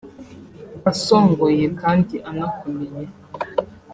asongoye 0.91 1.65
kandi 1.81 2.15
anakomeye 2.29 3.01